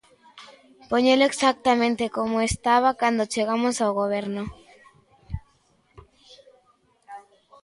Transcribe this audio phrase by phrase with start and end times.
[0.89, 4.43] Poñelo exactamente como estaba cando chegamos ao Goberno.